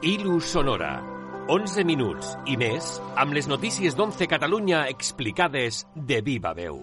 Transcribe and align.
Ilu 0.00 0.40
Sonora. 0.40 1.02
11 1.48 1.82
minuts 1.82 2.28
i 2.46 2.54
més 2.54 2.86
amb 3.18 3.34
les 3.34 3.48
notícies 3.50 3.96
d'11 3.98 4.28
Catalunya 4.30 4.84
explicades 4.86 5.80
de 5.96 6.20
viva 6.22 6.52
veu. 6.54 6.78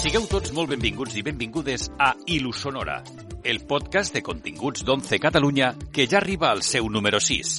Sigueu 0.00 0.24
tots 0.32 0.56
molt 0.56 0.72
benvinguts 0.72 1.20
i 1.20 1.26
benvingudes 1.26 1.90
a 2.00 2.14
Ilu 2.32 2.54
Sonora, 2.56 3.02
el 3.44 3.60
podcast 3.68 4.16
de 4.16 4.24
continguts 4.24 4.88
d'11 4.88 5.20
Catalunya 5.20 5.74
que 5.92 6.08
ja 6.08 6.22
arriba 6.22 6.48
al 6.48 6.64
seu 6.64 6.88
número 6.88 7.20
6 7.20 7.58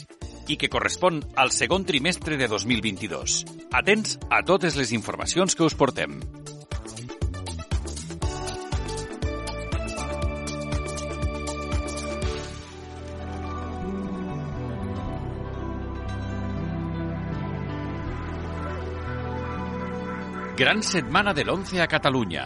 i 0.50 0.58
que 0.58 0.66
correspon 0.74 1.22
al 1.38 1.54
segon 1.54 1.86
trimestre 1.86 2.42
de 2.42 2.50
2022. 2.50 3.44
Atents 3.70 4.18
a 4.34 4.42
totes 4.42 4.82
les 4.82 4.98
informacions 4.98 5.54
que 5.54 5.68
us 5.70 5.78
portem. 5.78 6.18
Gran 20.60 20.82
setmana 20.84 21.32
de 21.32 21.46
l'11 21.46 21.80
a 21.80 21.88
Catalunya. 21.88 22.46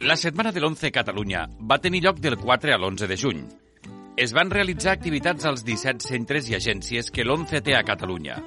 La 0.00 0.16
setmana 0.16 0.50
de 0.50 0.58
l'11 0.58 0.88
a 0.88 0.90
Catalunya 0.90 1.44
va 1.62 1.78
tenir 1.78 2.00
lloc 2.02 2.18
del 2.18 2.34
4 2.40 2.74
a 2.74 2.78
l'11 2.80 3.06
de 3.06 3.16
juny. 3.22 3.44
Es 4.16 4.34
van 4.34 4.50
realitzar 4.50 4.96
activitats 4.96 5.46
als 5.46 5.62
17 5.62 6.02
centres 6.02 6.48
i 6.50 6.56
agències 6.58 7.12
que 7.14 7.22
l'11 7.22 7.62
té 7.62 7.76
a 7.78 7.84
Catalunya. 7.86 8.40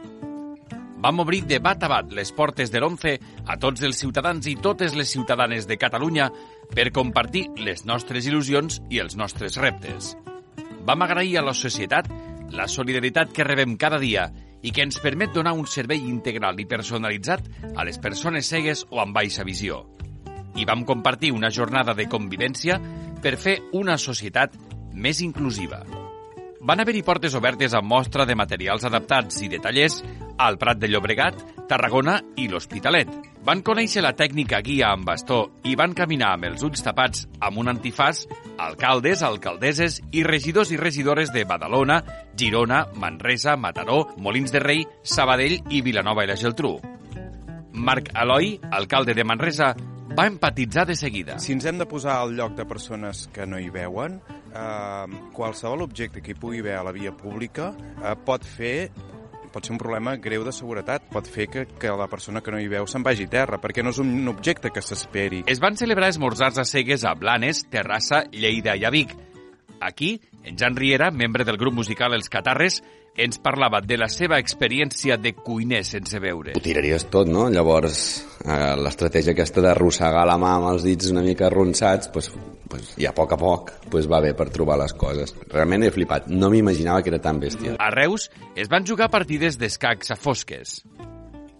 Vam 0.99 1.23
obrir 1.23 1.45
de 1.47 1.61
bat 1.63 1.85
a 1.87 1.91
bat 1.93 2.11
les 2.11 2.33
portes 2.35 2.75
de 2.75 2.81
l'11 2.81 3.45
a 3.47 3.55
tots 3.55 3.87
els 3.87 4.03
ciutadans 4.03 4.51
i 4.51 4.57
totes 4.59 4.99
les 4.99 5.07
ciutadanes 5.15 5.63
de 5.63 5.79
Catalunya 5.79 6.27
per 6.75 6.91
compartir 6.91 7.45
les 7.55 7.85
nostres 7.87 8.27
il·lusions 8.27 8.81
i 8.91 8.99
els 8.99 9.15
nostres 9.15 9.55
reptes. 9.63 10.11
Vam 10.83 11.07
agrair 11.07 11.37
a 11.39 11.45
la 11.45 11.55
societat 11.55 12.11
la 12.51 12.67
solidaritat 12.67 13.31
que 13.33 13.45
rebem 13.47 13.77
cada 13.79 13.99
dia 13.99 14.27
i 14.61 14.71
que 14.71 14.83
ens 14.85 14.99
permet 15.01 15.33
donar 15.33 15.53
un 15.57 15.65
servei 15.67 16.03
integral 16.05 16.59
i 16.59 16.67
personalitzat 16.69 17.47
a 17.75 17.85
les 17.87 17.97
persones 17.97 18.49
cegues 18.51 18.85
o 18.89 19.01
amb 19.01 19.15
baixa 19.15 19.47
visió. 19.47 19.85
I 20.55 20.67
vam 20.67 20.83
compartir 20.85 21.31
una 21.31 21.49
jornada 21.49 21.95
de 21.95 22.09
convivència 22.11 22.77
per 23.23 23.37
fer 23.39 23.57
una 23.71 23.97
societat 23.97 24.57
més 24.93 25.21
inclusiva. 25.23 25.81
Van 26.61 26.83
haver-hi 26.83 27.01
portes 27.01 27.33
obertes 27.33 27.73
amb 27.73 27.89
mostra 27.89 28.27
de 28.29 28.37
materials 28.37 28.85
adaptats 28.85 29.41
i 29.41 29.49
de 29.49 29.57
tallers 29.63 30.01
al 30.37 30.59
Prat 30.61 30.77
de 30.77 30.91
Llobregat, 30.91 31.41
Tarragona 31.69 32.19
i 32.37 32.51
l'Hospitalet. 32.51 33.30
Van 33.41 33.63
conèixer 33.65 34.03
la 34.05 34.11
tècnica 34.13 34.59
guia 34.61 34.91
amb 34.93 35.07
bastó 35.09 35.39
i 35.65 35.71
van 35.73 35.95
caminar 35.97 36.35
amb 36.35 36.45
els 36.51 36.61
ulls 36.61 36.83
tapats 36.85 37.23
amb 37.41 37.57
un 37.57 37.71
antifàs 37.71 38.27
alcaldes, 38.61 39.23
alcaldesses 39.25 39.97
i 40.13 40.21
regidors 40.27 40.69
i 40.69 40.77
regidores 40.77 41.33
de 41.33 41.41
Badalona, 41.49 41.97
Girona, 42.37 42.83
Manresa, 43.01 43.55
Mataró, 43.57 44.03
Molins 44.21 44.53
de 44.53 44.61
Rei, 44.61 44.85
Sabadell 45.01 45.57
i 45.73 45.81
Vilanova 45.81 46.27
i 46.27 46.29
la 46.29 46.37
Geltrú. 46.37 46.75
Marc 47.73 48.13
Eloi, 48.13 48.59
alcalde 48.77 49.17
de 49.17 49.25
Manresa, 49.25 49.73
va 50.13 50.27
empatitzar 50.29 50.85
de 50.85 50.95
seguida. 50.95 51.39
Si 51.39 51.55
ens 51.55 51.65
hem 51.65 51.81
de 51.81 51.89
posar 51.89 52.19
al 52.21 52.35
lloc 52.37 52.53
de 52.53 52.67
persones 52.69 53.25
que 53.33 53.47
no 53.49 53.57
hi 53.57 53.71
veuen, 53.73 54.21
eh, 54.53 55.21
qualsevol 55.33 55.87
objecte 55.87 56.21
que 56.21 56.35
hi 56.35 56.37
pugui 56.37 56.61
haver 56.61 56.77
a 56.77 56.83
la 56.85 56.93
via 56.93 57.15
pública 57.17 57.71
eh, 57.73 58.13
pot 58.25 58.45
fer 58.45 58.91
pot 59.51 59.67
ser 59.67 59.75
un 59.75 59.81
problema 59.81 60.15
greu 60.21 60.45
de 60.47 60.53
seguretat, 60.55 61.07
pot 61.11 61.27
fer 61.27 61.47
que, 61.51 61.65
que 61.79 61.95
la 61.97 62.09
persona 62.11 62.41
que 62.41 62.53
no 62.53 62.59
hi 62.61 62.69
veu 62.71 62.87
se'n 62.87 63.03
vagi 63.05 63.27
a 63.29 63.33
terra, 63.37 63.61
perquè 63.61 63.83
no 63.83 63.93
és 63.95 63.99
un 64.03 64.27
objecte 64.31 64.71
que 64.73 64.83
s'esperi. 64.85 65.43
Es 65.51 65.61
van 65.63 65.79
celebrar 65.79 66.11
esmorzars 66.11 66.61
a 66.61 66.67
cegues 66.67 67.05
a 67.05 67.15
Blanes, 67.15 67.65
Terrassa, 67.71 68.25
Lleida 68.31 68.77
i 68.77 68.87
a 68.87 68.93
Vic. 68.93 69.15
Aquí, 69.81 70.21
en 70.43 70.57
Jan 70.57 70.75
Riera, 70.75 71.11
membre 71.11 71.43
del 71.43 71.57
grup 71.57 71.73
musical 71.73 72.13
Els 72.13 72.29
Catarres, 72.29 72.81
ens 73.17 73.39
parlava 73.43 73.81
de 73.81 73.97
la 73.99 74.07
seva 74.07 74.37
experiència 74.39 75.17
de 75.19 75.33
cuiner 75.35 75.81
sense 75.83 76.19
veure. 76.23 76.55
Ho 76.55 76.63
tiraries 76.63 77.07
tot, 77.11 77.27
no? 77.27 77.49
Llavors, 77.51 77.99
eh, 78.45 78.75
l'estratègia 78.79 79.35
aquesta 79.35 79.63
d'arrossegar 79.65 80.23
la 80.29 80.37
mà 80.39 80.55
amb 80.55 80.71
els 80.71 80.87
dits 80.87 81.11
una 81.11 81.25
mica 81.25 81.49
arronsats, 81.49 82.11
pues, 82.13 82.31
pues, 82.71 82.93
i 82.97 83.05
a 83.09 83.13
poc 83.13 83.35
a 83.35 83.39
poc 83.41 83.73
pues, 83.91 84.07
va 84.07 84.21
bé 84.23 84.33
per 84.33 84.49
trobar 84.49 84.79
les 84.79 84.93
coses. 84.93 85.35
Realment 85.51 85.83
he 85.83 85.91
flipat. 85.91 86.29
No 86.31 86.49
m'imaginava 86.49 87.03
que 87.03 87.11
era 87.11 87.19
tan 87.21 87.41
bèstia. 87.41 87.75
A 87.79 87.91
Reus 87.91 88.29
es 88.55 88.71
van 88.71 88.87
jugar 88.87 89.11
partides 89.11 89.59
d'escacs 89.59 90.15
a 90.15 90.15
fosques. 90.15 90.79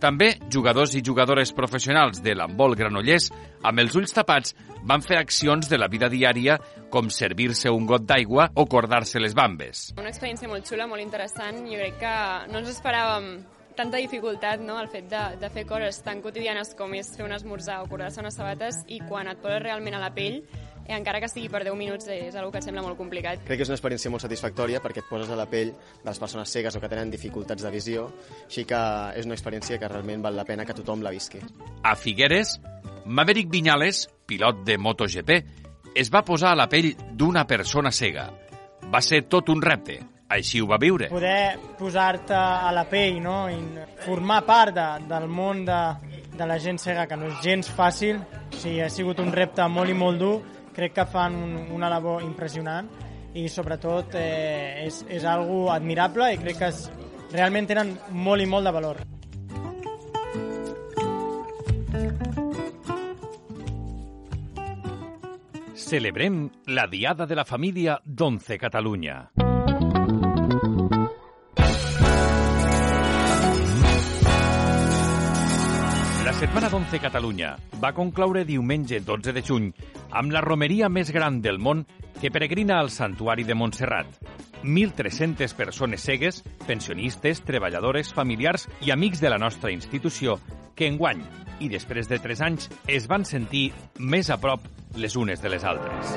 També 0.02 0.32
jugadors 0.50 0.96
i 0.98 1.04
jugadores 1.06 1.52
professionals 1.54 2.24
de 2.26 2.34
l'handbol 2.34 2.74
granollers, 2.74 3.28
amb 3.62 3.84
els 3.84 3.94
ulls 4.00 4.16
tapats, 4.18 4.56
van 4.82 5.04
fer 5.06 5.20
accions 5.20 5.70
de 5.70 5.78
la 5.78 5.88
vida 5.94 6.10
diària 6.10 6.58
com 6.90 7.12
servir-se 7.14 7.70
un 7.70 7.86
got 7.86 8.08
d'aigua 8.10 8.50
o 8.58 8.66
cordar-se 8.66 9.22
les 9.22 9.38
bambes. 9.38 9.92
Una 10.02 10.10
experiència 10.10 10.50
molt 10.50 10.66
xula, 10.66 10.90
molt 10.90 11.06
interessant. 11.06 11.62
Jo 11.70 11.78
crec 11.78 12.00
que 12.02 12.16
no 12.50 12.64
ens 12.64 12.74
esperàvem 12.74 13.30
tanta 13.78 14.02
dificultat, 14.02 14.60
no?, 14.66 14.80
el 14.82 14.90
fet 14.92 15.06
de, 15.12 15.22
de 15.40 15.50
fer 15.54 15.68
coses 15.70 16.02
tan 16.04 16.26
quotidianes 16.26 16.74
com 16.78 16.98
és 16.98 17.14
fer 17.16 17.24
un 17.28 17.38
esmorzar 17.38 17.80
o 17.86 17.88
cordar-se 17.92 18.26
unes 18.26 18.36
sabates 18.42 18.82
i 18.90 19.00
quan 19.06 19.30
et 19.32 19.40
poses 19.42 19.62
realment 19.64 19.96
a 19.96 20.02
la 20.02 20.12
pell 20.18 20.42
i 20.92 20.98
encara 20.98 21.22
que 21.24 21.30
sigui 21.32 21.50
per 21.52 21.64
10 21.64 21.78
minuts 21.80 22.10
és 22.12 22.36
una 22.36 22.50
que 22.52 22.60
et 22.60 22.68
sembla 22.68 22.84
molt 22.84 23.00
complicat. 23.00 23.46
Crec 23.48 23.62
que 23.62 23.66
és 23.66 23.72
una 23.72 23.78
experiència 23.80 24.12
molt 24.12 24.26
satisfactòria 24.26 24.82
perquè 24.84 25.04
et 25.04 25.10
poses 25.10 25.32
a 25.32 25.40
la 25.40 25.48
pell 25.50 25.72
de 25.72 26.10
les 26.10 26.20
persones 26.20 26.52
cegues 26.52 26.76
o 26.76 26.84
que 26.84 26.92
tenen 26.92 27.14
dificultats 27.14 27.64
de 27.64 27.72
visió, 27.72 28.10
així 28.46 28.66
que 28.68 28.82
és 29.18 29.28
una 29.30 29.38
experiència 29.38 29.80
que 29.80 29.90
realment 29.92 30.24
val 30.26 30.36
la 30.36 30.46
pena 30.48 30.68
que 30.68 30.76
tothom 30.78 31.06
la 31.06 31.14
visqui. 31.16 31.42
A 31.84 31.96
Figueres, 31.96 32.60
Maverick 33.06 33.50
Viñales, 33.52 34.08
pilot 34.28 34.64
de 34.68 34.78
MotoGP, 34.78 35.42
es 35.96 36.12
va 36.12 36.24
posar 36.28 36.54
a 36.54 36.60
la 36.60 36.70
pell 36.72 36.94
d'una 37.16 37.46
persona 37.48 37.92
cega. 37.92 38.30
Va 38.92 39.02
ser 39.04 39.24
tot 39.32 39.50
un 39.52 39.62
repte, 39.64 40.00
així 40.32 40.62
ho 40.62 40.68
va 40.68 40.80
viure. 40.82 41.10
Poder 41.12 41.58
posar-te 41.80 42.36
a 42.36 42.72
la 42.76 42.86
pell 42.90 43.20
no? 43.24 43.46
i 43.52 43.60
formar 44.06 44.42
part 44.48 44.76
de, 44.76 44.88
del 45.08 45.28
món 45.28 45.66
de, 45.68 45.82
de 46.38 46.48
la 46.48 46.60
gent 46.60 46.80
cega, 46.82 47.08
que 47.08 47.20
no 47.20 47.32
és 47.32 47.44
gens 47.44 47.72
fàcil, 47.76 48.22
o 48.22 48.58
sigui, 48.58 48.80
ha 48.84 48.90
sigut 48.92 49.20
un 49.24 49.32
repte 49.36 49.68
molt 49.72 49.92
i 49.92 49.98
molt 49.98 50.20
dur, 50.22 50.36
crec 50.76 50.94
que 50.94 51.06
fan 51.06 51.36
un, 51.36 51.56
una 51.76 51.90
labor 51.90 52.24
impressionant 52.24 52.90
i 53.34 53.48
sobretot 53.50 54.16
eh, 54.20 54.86
és, 54.88 55.04
és 55.10 55.26
algo 55.28 55.70
admirable 55.72 56.34
i 56.34 56.40
crec 56.42 56.60
que 56.60 56.70
es, 56.72 56.86
realment 57.32 57.68
tenen 57.70 57.96
molt 58.12 58.44
i 58.44 58.50
molt 58.50 58.68
de 58.68 58.76
valor. 58.76 59.04
Celebrem 65.92 66.46
la 66.68 66.88
Diada 66.88 67.26
de 67.28 67.36
la 67.36 67.44
Família 67.44 67.98
d'11 68.06 68.58
Catalunya. 68.58 69.16
La 76.24 76.34
setmana 76.40 76.70
d'11 76.72 77.02
Catalunya 77.04 77.58
va 77.84 77.92
concloure 77.92 78.46
diumenge 78.48 79.02
12 79.04 79.36
de 79.36 79.44
juny 79.44 79.68
amb 80.12 80.32
la 80.32 80.42
romeria 80.42 80.90
més 80.90 81.12
gran 81.12 81.42
del 81.42 81.60
món 81.60 81.86
que 82.20 82.32
peregrina 82.32 82.80
al 82.80 82.92
Santuari 82.92 83.44
de 83.44 83.56
Montserrat. 83.56 84.08
1.300 84.64 85.56
persones 85.56 86.02
cegues, 86.02 86.44
pensionistes, 86.68 87.42
treballadores, 87.42 88.14
familiars 88.14 88.68
i 88.82 88.92
amics 88.92 89.22
de 89.22 89.32
la 89.32 89.40
nostra 89.42 89.72
institució 89.72 90.38
que 90.76 90.88
enguany, 90.88 91.24
i 91.60 91.70
després 91.70 92.10
de 92.10 92.20
3 92.20 92.46
anys, 92.46 92.70
es 92.88 93.08
van 93.10 93.26
sentir 93.26 93.72
més 93.98 94.30
a 94.30 94.38
prop 94.42 94.66
les 94.96 95.16
unes 95.16 95.42
de 95.42 95.50
les 95.50 95.64
altres. 95.64 96.16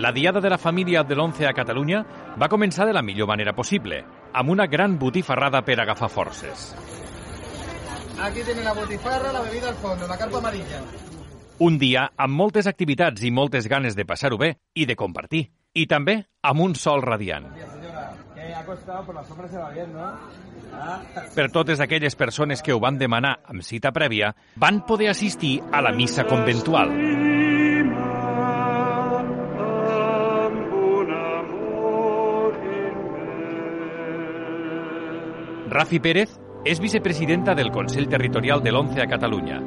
La 0.00 0.12
Diada 0.12 0.40
de 0.40 0.48
la 0.48 0.56
Família 0.56 1.02
de 1.04 1.12
l'11 1.12 1.44
a 1.44 1.52
Catalunya 1.52 2.00
va 2.40 2.48
començar 2.48 2.86
de 2.88 2.94
la 2.96 3.02
millor 3.04 3.28
manera 3.28 3.52
possible, 3.52 4.00
amb 4.32 4.48
una 4.48 4.66
gran 4.66 4.96
botifarrada 4.98 5.60
per 5.60 5.76
agafar 5.82 6.08
forces. 6.08 6.70
Aquí 8.18 8.42
tiene 8.44 8.62
la 8.62 8.72
botifarra, 8.72 9.32
la 9.32 9.40
bebida 9.40 9.68
al 9.68 9.76
fondo, 9.76 10.06
la 10.06 10.18
carpa 10.18 10.38
amarilla. 10.38 10.82
Un 11.60 11.78
dia 11.78 12.06
amb 12.16 12.32
moltes 12.32 12.66
activitats 12.66 13.22
i 13.22 13.30
moltes 13.30 13.68
ganes 13.68 13.96
de 13.96 14.06
passar-ho 14.08 14.38
bé 14.40 14.54
i 14.74 14.86
de 14.88 14.96
compartir. 14.96 15.50
I 15.76 15.86
també 15.86 16.16
amb 16.42 16.60
un 16.64 16.74
sol 16.74 17.02
radiant. 17.04 17.46
Ah. 20.72 21.00
Per 21.34 21.50
totes 21.52 21.80
aquelles 21.80 22.16
persones 22.16 22.62
que 22.62 22.72
ho 22.72 22.80
van 22.80 22.98
demanar 22.98 23.38
amb 23.44 23.62
cita 23.62 23.92
prèvia, 23.92 24.34
van 24.56 24.80
poder 24.86 25.10
assistir 25.10 25.60
a 25.70 25.82
la 25.82 25.92
missa 25.92 26.24
conventual. 26.24 26.96
Rafi 35.70 36.00
Pérez 36.00 36.40
és 36.64 36.80
vicepresidenta 36.80 37.54
del 37.54 37.70
Consell 37.72 38.08
Territorial 38.08 38.62
de 38.62 38.70
l'11 38.70 39.00
a 39.00 39.06
Catalunya. 39.08 39.60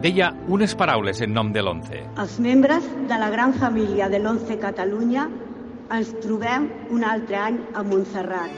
deia 0.00 0.30
unes 0.48 0.72
paraules 0.74 1.20
en 1.20 1.34
nom 1.36 1.50
de 1.52 1.60
l'ONCE. 1.60 1.98
Els 2.16 2.38
membres 2.40 2.86
de 3.08 3.16
la 3.20 3.28
gran 3.28 3.52
família 3.52 4.08
de 4.08 4.18
l'ONCE 4.18 4.56
Catalunya 4.56 5.26
ens 5.92 6.14
trobem 6.22 6.70
un 6.88 7.04
altre 7.04 7.36
any 7.36 7.58
a 7.74 7.82
Montserrat. 7.82 8.54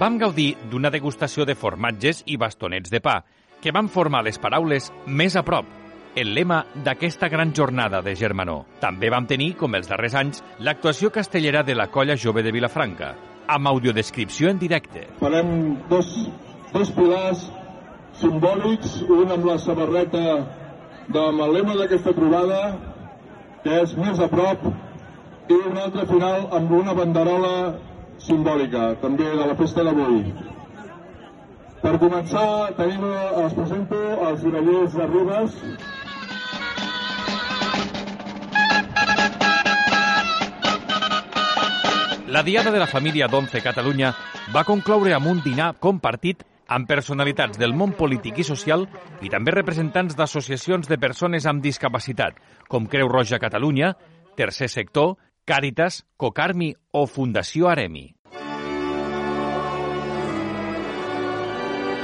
Vam 0.00 0.18
gaudir 0.18 0.56
d'una 0.68 0.90
degustació 0.90 1.46
de 1.46 1.54
formatges 1.54 2.24
i 2.26 2.36
bastonets 2.36 2.90
de 2.90 3.00
pa, 3.00 3.20
que 3.62 3.70
van 3.70 3.86
formar 3.88 4.24
les 4.26 4.42
paraules 4.42 4.90
més 5.06 5.36
a 5.36 5.44
prop, 5.46 5.70
el 6.16 6.34
lema 6.34 6.64
d'aquesta 6.74 7.28
gran 7.28 7.54
jornada 7.54 8.02
de 8.02 8.16
Germanó. 8.16 8.64
També 8.80 9.10
vam 9.14 9.30
tenir, 9.30 9.54
com 9.54 9.78
els 9.78 9.86
darrers 9.86 10.18
anys, 10.18 10.42
l'actuació 10.58 11.12
castellera 11.12 11.62
de 11.62 11.78
la 11.78 11.86
Colla 11.86 12.16
Jove 12.16 12.42
de 12.42 12.50
Vilafranca, 12.52 13.14
amb 13.46 13.68
audiodescripció 13.68 14.50
en 14.50 14.58
directe. 14.58 15.06
Farem 15.20 15.76
dos, 15.90 16.10
dos 16.72 16.90
pilars 16.96 17.46
simbòlics, 18.20 19.00
un 19.12 19.32
amb 19.32 19.46
la 19.48 19.58
samarreta 19.62 20.22
amb 21.06 21.40
el 21.40 21.52
lema 21.54 21.76
d'aquesta 21.78 22.14
trobada, 22.16 22.60
que 23.62 23.80
és 23.82 23.94
més 23.98 24.20
a 24.20 24.28
prop, 24.32 24.64
i 25.46 25.58
un 25.70 25.78
altre 25.78 26.06
final 26.10 26.48
amb 26.58 26.72
una 26.80 26.94
banderola 26.98 27.54
simbòlica, 28.26 28.94
també 29.02 29.28
de 29.30 29.46
la 29.46 29.54
festa 29.58 29.84
d'avui. 29.86 30.24
Per 31.82 31.92
començar, 32.02 32.72
tenim, 32.78 33.04
els 33.42 33.54
presento 33.54 34.00
els 34.28 34.42
Irallers 34.48 34.96
de 34.96 35.06
Ribes, 35.12 35.60
La 42.28 42.42
Diada 42.42 42.72
de 42.72 42.78
la 42.80 42.88
Família 42.90 43.28
d'11 43.30 43.62
Catalunya 43.62 44.08
va 44.50 44.64
concloure 44.66 45.12
amb 45.14 45.28
un 45.30 45.38
dinar 45.44 45.76
compartit 45.78 46.42
amb 46.66 46.88
personalitats 46.90 47.54
del 47.60 47.70
món 47.70 47.92
polític 47.94 48.40
i 48.42 48.46
social 48.48 48.82
i 49.22 49.30
també 49.30 49.54
representants 49.54 50.16
d'associacions 50.18 50.90
de 50.90 50.98
persones 50.98 51.46
amb 51.46 51.62
discapacitat, 51.62 52.34
com 52.66 52.88
Creu 52.90 53.06
Roja 53.06 53.38
Catalunya, 53.38 53.92
Tercer 54.34 54.66
Sector, 54.68 55.14
Càritas, 55.46 56.02
Cocarmi 56.18 56.72
o 56.90 57.06
Fundació 57.06 57.70
Aremi. 57.70 58.08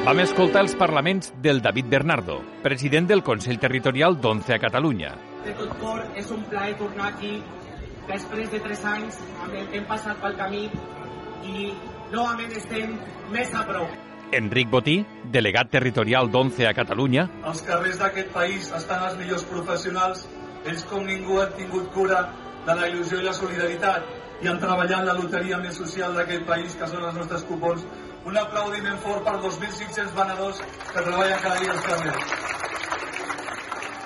Vam 0.06 0.19
escoltar 0.22 0.62
els 0.62 0.76
parlaments 0.78 1.34
del 1.42 1.60
David 1.62 1.90
Bernardo, 1.90 2.38
president 2.62 3.10
del 3.10 3.26
Consell 3.26 3.58
Territorial 3.58 4.20
d'11 4.22 4.54
a 4.54 4.62
Catalunya. 4.62 5.12
De 5.42 5.58
tot 5.58 5.74
cor, 5.82 5.98
és 6.14 6.30
un 6.30 6.46
plaer 6.46 6.78
tornar 6.78 7.10
aquí 7.10 7.36
després 8.08 8.50
de 8.52 8.60
tres 8.62 8.84
anys 8.84 9.19
amb 9.44 9.54
el 9.54 9.69
que 9.69 9.81
hem 9.81 9.88
passat 9.90 10.19
pel 10.22 10.38
camí 10.38 10.64
i 11.46 11.72
novament 12.12 12.54
estem 12.56 12.96
més 13.32 13.52
a 13.54 13.64
prop. 13.69 13.99
Enric 14.32 14.70
Botí, 14.72 14.96
delegat 15.32 15.69
territorial 15.72 16.31
d'11 16.32 16.69
a 16.70 16.72
Catalunya. 16.76 17.26
Els 17.49 17.60
carrers 17.66 17.99
d'aquest 18.00 18.32
país 18.32 18.70
estan 18.78 19.04
els 19.08 19.19
millors 19.20 19.44
professionals, 19.50 20.25
ells 20.64 20.87
com 20.88 21.04
ningú 21.04 21.40
han 21.43 21.52
tingut 21.58 21.90
cura 21.93 22.22
de 22.66 22.76
la 22.78 22.88
il·lusió 22.88 23.20
i 23.20 23.26
la 23.26 23.34
solidaritat 23.37 24.08
i 24.43 24.48
han 24.50 24.58
treballat 24.62 25.05
la 25.06 25.19
loteria 25.19 25.58
més 25.60 25.76
social 25.78 26.16
d'aquest 26.16 26.46
país, 26.48 26.75
que 26.78 26.88
són 26.88 27.05
els 27.05 27.19
nostres 27.20 27.44
cupons. 27.50 27.84
Un 28.26 28.38
aplaudiment 28.38 28.98
fort 29.02 29.25
per 29.26 29.37
2.500 29.43 30.16
venedors 30.16 30.62
que 30.62 31.02
treballen 31.02 31.44
cada 31.44 31.60
dia 31.60 31.75
als 31.75 31.87
carrers. 31.90 32.34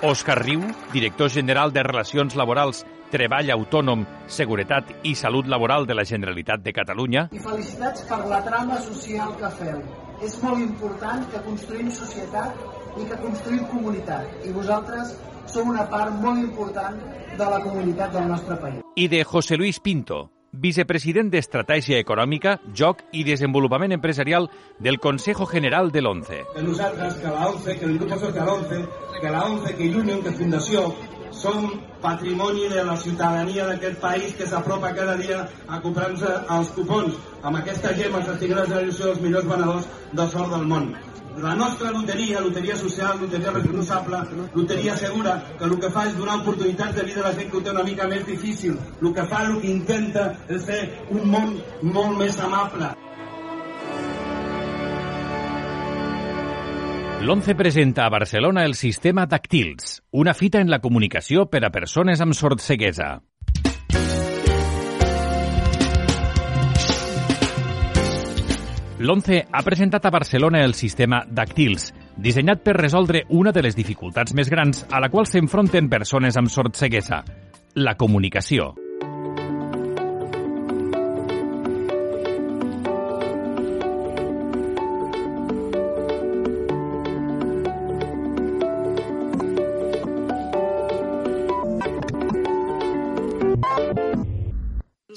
Òscar 0.07 0.37
Riu, 0.43 0.61
director 0.93 1.31
general 1.33 1.73
de 1.73 1.81
Relacions 1.87 2.35
Laborals, 2.37 2.83
Treball 3.07 3.51
Autònom, 3.53 4.03
Seguretat 4.27 4.89
i 5.07 5.13
Salut 5.15 5.47
Laboral 5.47 5.85
de 5.87 5.95
la 5.95 6.03
Generalitat 6.03 6.59
de 6.63 6.73
Catalunya. 6.75 7.27
I 7.31 7.39
felicitats 7.39 8.03
per 8.09 8.19
la 8.27 8.41
trama 8.43 8.81
social 8.83 9.31
que 9.39 9.51
feu. 9.61 9.81
És 10.27 10.35
molt 10.43 10.59
important 10.59 11.23
que 11.31 11.39
construïm 11.45 11.91
societat 11.93 12.99
i 12.99 13.05
que 13.07 13.19
construïm 13.21 13.63
comunitat. 13.71 14.27
I 14.43 14.51
vosaltres 14.51 15.15
sou 15.47 15.69
una 15.71 15.87
part 15.87 16.19
molt 16.19 16.41
important 16.43 16.99
de 17.37 17.51
la 17.55 17.61
comunitat 17.63 18.11
del 18.11 18.27
nostre 18.27 18.57
país. 18.59 18.83
I 18.97 19.07
de 19.07 19.23
José 19.23 19.55
Luis 19.55 19.79
Pinto, 19.79 20.25
vicepresident 20.51 21.29
d'Estratègia 21.31 21.99
Econòmica, 22.03 22.57
Joc 22.75 23.05
i 23.13 23.23
Desenvolupament 23.23 23.93
Empresarial 23.95 24.49
del 24.79 24.99
Consejo 24.99 25.47
General 25.47 25.91
de 25.91 26.01
l'ONCE. 26.01 26.41
Que 26.55 26.63
nosaltres, 26.63 27.21
que 27.21 27.27
la 27.31 27.47
ONCE, 27.53 27.77
que 27.77 27.85
el 27.85 27.99
grup 27.99 28.17
social 28.17 28.33
de 28.33 28.47
l'ONCE, 28.49 28.81
que 29.21 29.29
la 29.31 29.45
ONCE, 29.45 29.75
que 29.77 29.91
Union, 29.95 30.23
que 30.23 30.31
Fundació, 30.31 30.89
som 31.31 31.69
patrimoni 32.01 32.67
de 32.69 32.83
la 32.83 32.97
ciutadania 32.97 33.67
d'aquest 33.67 33.99
país 33.99 34.33
que 34.35 34.47
s'apropa 34.47 34.93
cada 34.93 35.15
dia 35.17 35.47
a 35.67 35.81
comprar-se 35.81 36.29
els 36.57 36.69
cupons. 36.75 37.13
Amb 37.43 37.57
aquesta 37.57 37.93
gemma 37.93 38.23
s'estigarà 38.23 38.65
la 38.65 38.73
generació 38.75 39.11
dels 39.11 39.21
millors 39.21 39.45
venedors 39.45 39.87
de 40.13 40.27
sort 40.29 40.51
del 40.51 40.67
món. 40.67 40.91
La 41.37 41.53
nostra 41.53 41.91
loteria, 41.91 42.41
loteria 42.41 42.75
social, 42.75 43.19
loteria 43.21 43.51
responsable, 43.51 44.17
loteria 44.55 44.97
segura, 44.97 45.35
que 45.59 45.65
el 45.65 45.79
que 45.79 45.91
fa 45.93 46.07
és 46.09 46.17
donar 46.17 46.39
oportunitats 46.41 46.95
de 46.97 47.03
vida 47.05 47.21
a 47.21 47.27
la 47.29 47.35
gent 47.37 47.51
que 47.51 47.57
ho 47.57 47.61
té 47.61 47.75
una 47.75 47.83
mica 47.85 48.07
més 48.09 48.25
difícil. 48.25 48.79
El 49.01 49.13
que 49.13 49.25
fa, 49.29 49.43
el 49.45 49.59
que 49.61 49.69
intenta 49.69 50.31
és 50.49 50.65
fer 50.65 50.81
un 51.13 51.29
món 51.29 51.59
molt 51.81 52.17
més 52.17 52.39
amable. 52.41 52.89
L'ONCE 57.19 57.55
presenta 57.55 58.05
a 58.05 58.09
Barcelona 58.09 58.63
el 58.63 58.75
sistema 58.75 59.25
Dactils, 59.25 60.03
una 60.11 60.35
fita 60.35 60.61
en 60.61 60.69
la 60.69 60.77
comunicació 60.77 61.47
per 61.49 61.63
a 61.65 61.71
persones 61.73 62.21
amb 62.21 62.37
sordceguesa. 62.37 63.07
L'ONCE 69.01 69.43
ha 69.49 69.65
presentat 69.65 70.05
a 70.05 70.13
Barcelona 70.13 70.63
el 70.63 70.77
sistema 70.77 71.23
Dactils, 71.27 71.89
dissenyat 72.15 72.61
per 72.61 72.77
resoldre 72.77 73.25
una 73.29 73.51
de 73.51 73.65
les 73.65 73.75
dificultats 73.75 74.37
més 74.37 74.53
grans 74.53 74.85
a 74.91 75.01
la 75.01 75.09
qual 75.09 75.25
s'enfronten 75.25 75.89
persones 75.89 76.37
amb 76.37 76.53
sordceguesa, 76.53 77.23
la 77.73 77.97
comunicació. 77.97 78.75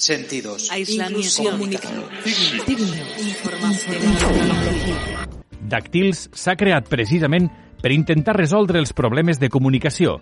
Sentidos. 0.01 0.71
Aislamiento. 0.71 1.45
Comunicación. 1.45 2.05
Dactils 5.69 6.31
s'ha 6.33 6.55
creat 6.57 6.89
precisament 6.89 7.51
per 7.83 7.93
intentar 7.93 8.39
resoldre 8.39 8.81
els 8.81 8.95
problemes 8.97 9.39
de 9.39 9.51
comunicació. 9.53 10.17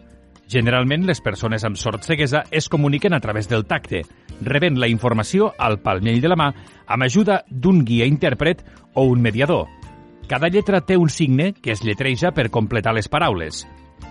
Generalment, 0.51 1.07
les 1.07 1.23
persones 1.23 1.63
amb 1.63 1.79
sordceguesa 1.79 2.43
es 2.51 2.67
comuniquen 2.69 3.15
a 3.15 3.21
través 3.23 3.47
del 3.49 3.67
tacte, 3.71 4.03
rebent 4.43 4.81
la 4.83 4.91
informació 4.91 5.53
al 5.57 5.79
palmell 5.79 6.19
de 6.21 6.33
la 6.33 6.41
mà 6.41 6.51
amb 6.87 7.07
ajuda 7.07 7.45
d'un 7.49 7.85
guia 7.87 8.09
intèrpret 8.11 8.65
o 8.95 9.07
un 9.07 9.23
mediador. 9.23 9.69
Cada 10.27 10.51
lletra 10.51 10.83
té 10.83 10.99
un 10.99 11.09
signe 11.09 11.53
que 11.55 11.71
es 11.71 11.85
lletreja 11.87 12.33
per 12.35 12.51
completar 12.51 12.99
les 12.99 13.09
paraules. 13.09 13.63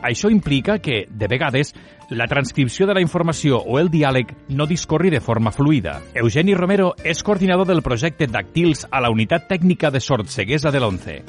Això 0.02 0.30
implica 0.32 0.78
que, 0.80 1.06
de 1.10 1.28
vegades, 1.28 1.74
la 2.10 2.28
transcripció 2.28 2.88
de 2.88 2.94
la 2.94 3.02
informació 3.02 3.60
o 3.60 3.80
el 3.80 3.92
diàleg 3.92 4.34
no 4.50 4.68
discorri 4.68 5.10
de 5.10 5.22
forma 5.22 5.52
fluida. 5.52 6.00
Eugeni 6.14 6.56
Romero 6.56 6.94
és 7.04 7.24
coordinador 7.24 7.68
del 7.68 7.84
projecte 7.84 8.28
Dactils 8.28 8.88
a 8.92 9.02
la 9.02 9.12
Unitat 9.12 9.50
Tècnica 9.50 9.92
de 9.92 10.00
Sordceguesa 10.00 10.72
de 10.72 10.84
l'ONCE. 10.84 11.22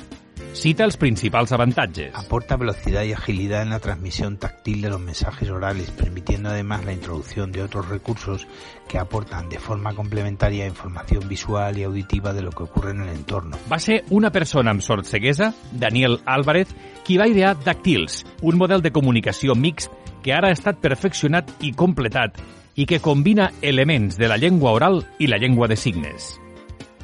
Cita 0.59 0.83
els 0.83 0.97
principals 0.99 1.53
avantatges. 1.55 2.11
Aporta 2.19 2.57
velocidad 2.57 3.05
y 3.05 3.12
agilidad 3.12 3.62
en 3.62 3.71
la 3.71 3.79
transmisión 3.79 4.38
táctil 4.38 4.83
de 4.83 4.91
los 4.91 5.00
mensajes 5.00 5.49
orales, 5.50 5.93
permitiendo 5.93 6.49
además 6.49 6.85
la 6.85 6.93
introducción 6.93 7.53
de 7.53 7.62
otros 7.62 7.88
recursos 7.88 8.49
que 8.88 8.99
aportan 8.99 9.49
de 9.49 9.61
forma 9.61 9.95
complementaria 9.95 10.67
información 10.67 11.29
visual 11.29 11.79
y 11.79 11.85
auditiva 11.85 12.33
de 12.33 12.43
lo 12.43 12.50
que 12.50 12.65
ocurre 12.65 12.91
en 12.91 13.03
el 13.03 13.11
entorno. 13.11 13.57
Va 13.71 13.79
ser 13.79 14.03
una 14.11 14.33
persona 14.33 14.73
amb 14.75 14.83
sordceguesa, 14.83 15.53
Daniel 15.71 16.19
Álvarez, 16.27 16.75
qui 17.07 17.21
va 17.23 17.31
idear 17.31 17.55
Dactils, 17.62 18.25
un 18.43 18.59
model 18.59 18.83
de 18.83 18.91
comunicació 18.91 19.55
mixt 19.55 19.95
que 20.25 20.35
ara 20.35 20.50
ha 20.50 20.59
estat 20.59 20.83
perfeccionat 20.83 21.55
i 21.62 21.71
completat 21.71 22.43
i 22.75 22.85
que 22.85 22.99
combina 22.99 23.53
elements 23.62 24.19
de 24.19 24.27
la 24.27 24.43
llengua 24.43 24.75
oral 24.75 25.05
i 25.23 25.31
la 25.31 25.38
llengua 25.38 25.71
de 25.71 25.79
signes. 25.79 26.35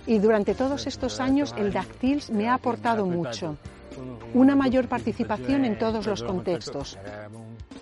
Y 0.07 0.19
durante 0.19 0.55
todos 0.55 0.87
estos 0.87 1.21
años 1.21 1.55
el 1.57 1.73
Dactils 1.73 2.31
me 2.31 2.49
ha 2.49 2.55
aportado 2.55 3.07
mucho. 3.07 3.57
Una 4.35 4.57
mayor 4.57 4.89
participación 4.89 5.65
en 5.65 5.79
todos 5.79 6.07
los 6.07 6.23
contextos, 6.23 6.99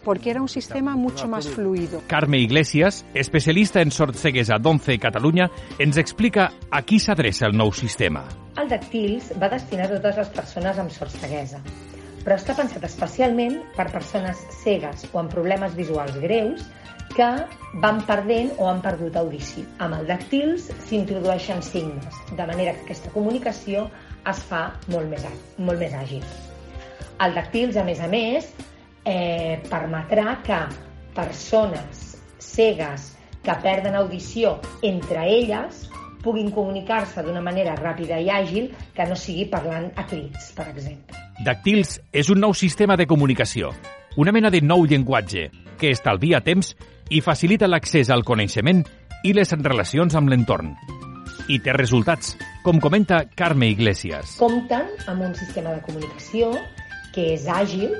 porque 0.04 0.30
era 0.30 0.42
un 0.42 0.48
sistema 0.48 0.94
mucho 0.94 1.26
más 1.26 1.48
fluido. 1.48 2.02
Carme 2.06 2.38
Iglesias, 2.38 3.04
especialista 3.14 3.80
en 3.80 3.90
sordceguesa 3.90 4.58
d'11 4.58 4.98
Catalunya, 4.98 5.50
ens 5.78 5.96
explica 5.96 6.52
a 6.70 6.82
qui 6.82 7.00
s'adreça 7.00 7.48
el 7.48 7.56
nou 7.56 7.72
sistema. 7.72 8.26
El 8.60 8.68
Dactils 8.68 9.32
va 9.40 9.48
destinat 9.48 9.88
a 9.88 9.96
totes 9.96 10.20
les 10.20 10.32
persones 10.36 10.78
amb 10.78 10.92
sordceguesa, 10.92 11.62
però 12.22 12.36
està 12.38 12.54
pensat 12.58 12.84
especialment 12.86 13.60
per 13.76 13.90
persones 13.92 14.40
cegues 14.62 15.06
o 15.12 15.20
amb 15.22 15.32
problemes 15.32 15.74
visuals 15.78 16.16
greus 16.22 16.64
que 17.12 17.28
van 17.82 18.00
perdent 18.08 18.52
o 18.58 18.68
han 18.70 18.80
perdut 18.84 19.16
audició. 19.20 19.64
Amb 19.84 19.98
el 19.98 20.08
dactils 20.08 20.70
s'introdueixen 20.86 21.62
signes, 21.64 22.20
de 22.30 22.46
manera 22.48 22.74
que 22.76 22.86
aquesta 22.86 23.12
comunicació 23.12 23.88
es 24.30 24.42
fa 24.48 24.68
molt 24.92 25.10
més, 25.12 25.26
molt 25.58 25.82
més 25.82 25.94
àgil. 25.98 26.24
El 27.22 27.34
dactils, 27.36 27.76
a 27.76 27.84
més 27.84 28.00
a 28.00 28.08
més, 28.10 28.48
eh, 29.04 29.60
permetrà 29.68 30.38
que 30.46 30.60
persones 31.14 32.16
cegues 32.38 33.12
que 33.42 33.54
perden 33.62 33.96
audició 33.98 34.56
entre 34.82 35.26
elles 35.28 35.88
puguin 36.22 36.50
comunicar-se 36.54 37.24
d'una 37.26 37.42
manera 37.42 37.74
ràpida 37.78 38.20
i 38.22 38.30
àgil 38.30 38.70
que 38.94 39.06
no 39.08 39.18
sigui 39.18 39.48
parlant 39.50 39.90
a 39.96 40.06
crits, 40.08 40.52
per 40.56 40.68
exemple. 40.70 41.18
Dactils 41.44 41.98
és 42.12 42.30
un 42.30 42.40
nou 42.40 42.54
sistema 42.54 42.96
de 42.96 43.06
comunicació, 43.10 43.72
una 44.16 44.32
mena 44.32 44.50
de 44.50 44.62
nou 44.62 44.86
llenguatge 44.86 45.48
que 45.80 45.90
estalvia 45.90 46.42
temps 46.44 46.74
i 47.10 47.20
facilita 47.20 47.68
l'accés 47.68 48.10
al 48.10 48.24
coneixement 48.24 48.84
i 49.24 49.34
les 49.34 49.52
relacions 49.58 50.14
amb 50.18 50.30
l'entorn. 50.30 50.74
I 51.50 51.58
té 51.58 51.74
resultats, 51.74 52.36
com 52.62 52.78
comenta 52.80 53.24
Carme 53.34 53.68
Iglesias. 53.72 54.36
Compten 54.38 54.86
amb 55.10 55.26
un 55.26 55.34
sistema 55.34 55.74
de 55.74 55.82
comunicació 55.82 56.52
que 57.14 57.32
és 57.34 57.48
àgil 57.50 57.96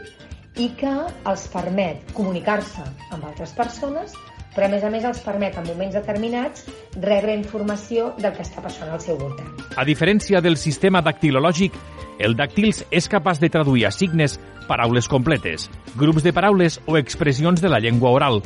i 0.61 0.69
que 0.79 0.93
els 1.29 1.47
permet 1.52 2.12
comunicar-se 2.14 2.85
amb 3.11 3.25
altres 3.25 3.55
persones 3.57 4.14
però 4.54 4.68
a 4.68 4.73
més 4.73 4.85
a 4.85 4.90
més 4.92 5.04
els 5.09 5.21
permet 5.25 5.56
en 5.59 5.66
moments 5.66 5.94
determinats 5.97 6.66
rebre 7.00 7.35
informació 7.35 8.12
del 8.18 8.35
que 8.37 8.44
està 8.44 8.62
passant 8.64 8.90
al 8.92 9.00
seu 9.00 9.18
voltant. 9.21 9.49
A 9.76 9.85
diferència 9.88 10.42
del 10.44 10.59
sistema 10.61 11.02
dactilològic, 11.02 11.76
el 12.23 12.37
dàctils 12.37 12.85
és 12.90 13.09
capaç 13.09 13.40
de 13.40 13.50
traduir 13.50 13.87
a 13.88 13.90
signes 13.94 14.38
paraules 14.68 15.09
completes, 15.09 15.71
grups 15.99 16.23
de 16.23 16.32
paraules 16.32 16.80
o 16.87 16.99
expressions 17.00 17.61
de 17.61 17.71
la 17.73 17.80
llengua 17.80 18.12
oral, 18.12 18.42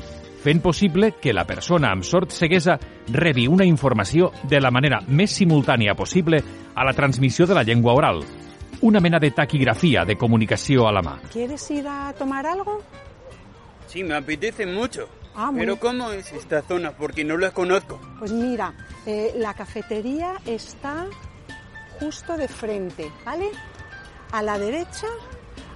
fent 0.47 0.63
possible 0.63 1.13
que 1.21 1.35
la 1.35 1.45
persona 1.45 1.91
amb 1.91 2.07
sort 2.07 2.31
ceguesa 2.31 2.79
rebi 3.11 3.49
una 3.51 3.67
informació 3.67 4.31
de 4.47 4.61
la 4.63 4.71
manera 4.71 5.01
més 5.09 5.35
simultània 5.35 5.97
possible 5.99 6.39
a 6.75 6.85
la 6.87 6.95
transmissió 6.95 7.47
de 7.47 7.57
la 7.59 7.65
llengua 7.67 7.97
oral. 7.99 8.23
Una 8.83 9.01
mena 9.01 9.19
de 9.19 9.33
taquigrafia 9.33 10.05
de 10.05 10.17
comunicació 10.17 10.87
a 10.87 10.93
la 10.93 11.03
mà. 11.03 11.19
¿Quieres 11.33 11.71
ir 11.71 11.87
a 11.89 12.13
tomar 12.13 12.47
algo? 12.47 12.81
Sí, 13.87 14.05
me 14.05 14.15
apetece 14.15 14.67
mucho. 14.67 15.09
Ah, 15.37 15.51
muy 15.51 15.61
Pero. 15.61 15.79
¿cómo 15.79 16.11
es 16.13 16.33
esta 16.33 16.63
zona? 16.63 16.93
Porque 16.93 17.25
no 17.25 17.37
la 17.37 17.51
conozco. 17.51 18.01
Pues 18.19 18.33
mira, 18.33 18.73
eh, 19.05 19.33
la 19.37 19.53
cafetería 19.55 20.35
está 20.47 21.07
justo 22.01 22.37
de 22.37 22.49
frente, 22.49 23.11
¿vale? 23.25 23.51
A 24.33 24.43
la 24.43 24.59
derecha 24.59 25.07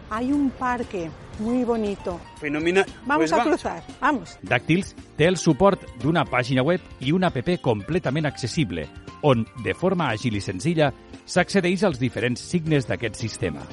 hay 0.08 0.32
un 0.32 0.50
parque 0.50 1.10
muy 1.38 1.64
bonito. 1.64 2.20
Fenomenal. 2.40 2.84
Vamos 3.06 3.30
Pues 3.30 3.32
a 3.32 3.44
cruzar, 3.44 3.82
vamos. 4.00 4.38
Dàctils 4.42 4.94
té 5.16 5.26
el 5.28 5.36
suport 5.36 5.80
d'una 6.02 6.24
pàgina 6.24 6.62
web 6.62 6.80
i 7.00 7.12
una 7.12 7.28
app 7.28 7.48
completament 7.62 8.26
accessible, 8.26 8.88
on, 9.22 9.46
de 9.64 9.74
forma 9.74 10.10
àgil 10.10 10.36
i 10.36 10.40
senzilla, 10.40 10.92
s'accedeix 11.24 11.84
als 11.84 12.00
diferents 12.00 12.40
signes 12.40 12.86
d'aquest 12.88 13.16
sistema. 13.16 13.64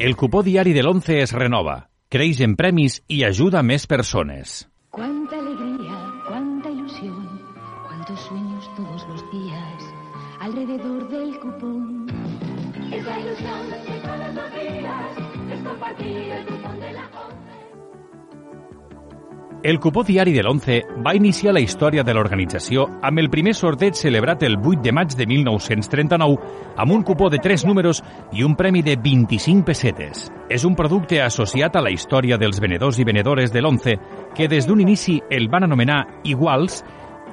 El 0.00 0.16
cupó 0.16 0.40
diari 0.42 0.72
de 0.72 0.80
l'11 0.80 1.16
es 1.20 1.32
renova, 1.36 1.74
creix 2.08 2.38
en 2.40 2.54
premis 2.56 2.94
i 3.12 3.18
ajuda 3.26 3.58
a 3.60 3.66
més 3.70 3.84
persones. 3.84 4.62
Cuánta 4.88 5.36
alegría, 5.36 5.98
cuánta 6.24 6.70
ilusión, 6.70 7.26
cuántos 7.84 8.18
sueños 8.20 8.64
todos 8.78 9.04
los 9.10 9.20
días 9.30 9.84
alrededor 10.40 11.06
del 11.10 11.38
cupón. 11.40 12.08
Esa 12.88 13.20
ilusión 13.20 13.60
de 13.68 14.00
todos 14.00 14.34
los 14.40 14.50
días 14.56 15.12
es 15.52 15.60
compartir 15.68 16.16
el 16.16 16.46
cupón 16.46 16.80
de 16.80 16.92
la 16.94 16.99
El 19.62 19.78
cupó 19.78 20.02
diari 20.02 20.32
de 20.32 20.40
l'11 20.40 21.02
va 21.04 21.12
iniciar 21.12 21.52
la 21.52 21.60
història 21.60 22.00
de 22.00 22.14
l'organització 22.16 22.86
amb 23.04 23.20
el 23.20 23.28
primer 23.28 23.52
sorteig 23.52 23.98
celebrat 23.98 24.40
el 24.46 24.54
8 24.56 24.80
de 24.86 24.92
maig 24.96 25.12
de 25.12 25.26
1939 25.28 26.38
amb 26.80 26.92
un 26.94 27.02
cupó 27.04 27.28
de 27.28 27.36
3 27.44 27.66
números 27.68 28.00
i 28.32 28.40
un 28.42 28.54
premi 28.56 28.80
de 28.80 28.94
25 28.96 29.66
pessetes. 29.68 30.30
És 30.48 30.64
un 30.64 30.72
producte 30.74 31.20
associat 31.20 31.76
a 31.76 31.82
la 31.84 31.92
història 31.92 32.38
dels 32.40 32.56
venedors 32.56 32.98
i 32.98 33.04
venedores 33.04 33.52
de 33.52 33.60
l'11 33.60 33.98
que 34.32 34.48
des 34.48 34.64
d'un 34.64 34.80
inici 34.80 35.18
el 35.28 35.50
van 35.52 35.68
anomenar 35.68 36.06
iguals 36.24 36.80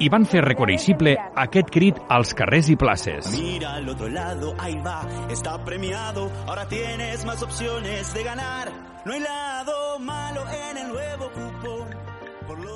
i 0.03 0.11
van 0.11 0.27
fer 0.27 0.43
reconeixible 0.43 1.15
aquest 1.33 1.71
crit 1.71 1.95
als 2.09 2.35
carrers 2.35 2.67
i 2.67 2.75
places. 2.75 3.31
Mira 3.39 3.77
al 3.79 3.87
otro 3.87 4.09
lado, 4.09 4.53
ahí 4.59 4.75
va, 4.83 4.99
está 5.31 5.63
premiado. 5.63 6.29
Ahora 6.45 6.67
tienes 6.67 7.23
más 7.23 7.41
opciones 7.41 8.13
de 8.13 8.23
ganar. 8.23 8.67
No 9.05 9.13
hay 9.13 9.21
lado 9.21 9.99
malo 9.99 10.43
en 10.51 10.77
el 10.77 10.87
nuevo 10.89 11.31
cupón. 11.31 12.16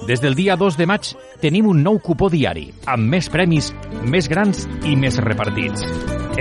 Des 0.08 0.22
del 0.22 0.36
dia 0.36 0.56
2 0.58 0.78
de 0.78 0.88
maig 0.90 1.12
tenim 1.42 1.68
un 1.70 1.84
nou 1.86 2.00
cupó 2.04 2.28
diari, 2.30 2.68
amb 2.90 3.08
més 3.14 3.30
premis, 3.32 3.70
més 4.04 4.28
grans 4.32 4.66
i 4.88 4.96
més 4.98 5.20
repartits. 5.22 5.86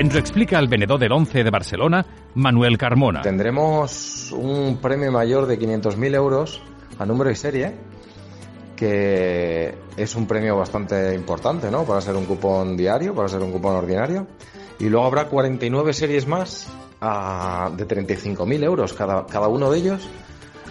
Ens 0.01 0.15
ho 0.15 0.19
explica 0.19 0.59
el 0.59 0.69
venedor 0.69 0.99
de 0.99 1.11
l'11 1.11 1.45
de 1.45 1.53
Barcelona, 1.53 2.01
Manuel 2.35 2.79
Carmona. 2.79 3.23
Tendremos 3.23 4.33
un 4.33 4.79
premio 4.81 5.13
mayor 5.13 5.47
de 5.47 5.59
500.000 5.59 6.15
euros 6.15 6.63
a 6.99 7.07
número 7.07 7.31
y 7.31 7.37
serie, 7.37 7.75
que 8.77 9.75
es 9.97 10.15
un 10.17 10.27
premio 10.27 10.57
bastante 10.57 11.15
importante, 11.15 11.71
¿no? 11.71 11.85
Para 11.85 12.01
ser 12.01 12.17
un 12.17 12.25
cupón 12.25 12.77
diario, 12.77 13.15
para 13.15 13.29
ser 13.29 13.41
un 13.41 13.53
cupón 13.53 13.77
ordinario. 13.77 14.27
Y 14.79 14.89
luego 14.89 15.07
habrá 15.07 15.27
49 15.27 15.93
series 15.93 16.27
más 16.27 16.69
ah, 17.01 17.71
de 17.77 17.87
35.000 17.87 18.65
euros 18.65 18.95
cada, 18.95 19.27
cada 19.27 19.49
uno 19.49 19.71
de 19.71 19.79
ellos 19.79 20.09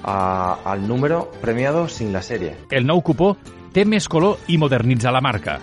ah, 0.03 0.59
al 0.65 0.87
número 0.87 1.31
premiado 1.41 1.87
sin 1.87 2.13
la 2.13 2.21
serie. 2.21 2.55
El 2.69 2.87
nou 2.87 3.01
cupó 3.01 3.35
té 3.73 3.85
més 3.85 4.07
color 4.09 4.39
i 4.47 4.57
modernitza 4.57 5.11
la 5.11 5.21
marca. 5.21 5.59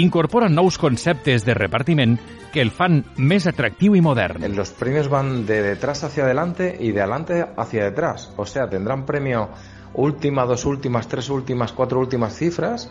Incorpora 0.00 0.48
nous 0.48 0.78
conceptes 0.80 1.44
de 1.44 1.54
repartiment 1.54 2.16
que 2.52 2.60
el 2.60 2.70
fan 2.72 3.02
més 3.16 3.46
atractiu 3.48 3.96
i 3.96 4.00
modern. 4.04 4.44
Los 4.54 4.70
premios 4.76 5.08
van 5.08 5.46
de 5.46 5.60
detrás 5.62 6.04
hacia 6.04 6.24
adelante 6.24 6.76
y 6.78 6.92
de 6.92 7.00
adelante 7.00 7.46
hacia 7.56 7.84
detrás. 7.84 8.30
O 8.36 8.46
sea, 8.46 8.68
tendrán 8.68 9.04
premio 9.04 9.48
última, 9.94 10.44
dos 10.44 10.64
últimas, 10.64 11.08
tres 11.08 11.28
últimas, 11.28 11.72
cuatro 11.72 12.00
últimas 12.00 12.36
cifras 12.36 12.90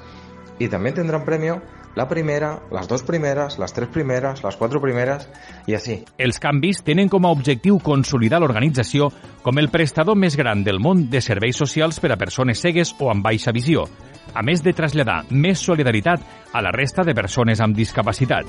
y 0.59 0.67
también 0.67 0.95
tendrán 0.95 1.25
premio 1.25 1.61
la 1.95 2.07
primera, 2.07 2.61
las 2.71 2.87
dos 2.87 3.03
primeras, 3.03 3.59
las 3.59 3.73
tres 3.73 3.89
primeras, 3.89 4.43
las 4.43 4.55
cuatro 4.57 4.81
primeras 4.81 5.29
y 5.67 5.73
así. 5.73 6.03
Els 6.17 6.39
canvis 6.39 6.83
tenen 6.87 7.09
com 7.11 7.25
a 7.25 7.33
objectiu 7.33 7.79
consolidar 7.83 8.39
l'organització 8.41 9.09
com 9.43 9.59
el 9.59 9.69
prestador 9.73 10.15
més 10.15 10.37
gran 10.39 10.63
del 10.63 10.79
món 10.79 11.09
de 11.11 11.21
serveis 11.21 11.59
socials 11.59 11.99
per 11.99 12.13
a 12.13 12.19
persones 12.19 12.61
cegues 12.61 12.95
o 12.99 13.11
amb 13.11 13.25
baixa 13.25 13.51
visió, 13.51 13.87
a 14.33 14.43
més 14.43 14.63
de 14.63 14.73
traslladar 14.73 15.25
més 15.31 15.59
solidaritat 15.59 16.23
a 16.53 16.61
la 16.63 16.71
resta 16.71 17.03
de 17.03 17.15
persones 17.17 17.59
amb 17.59 17.75
discapacitat. 17.75 18.47